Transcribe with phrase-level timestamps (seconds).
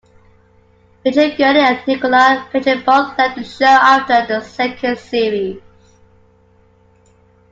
[1.05, 5.61] Rachel Gurney and Nicola Pagett both left the show after the second series.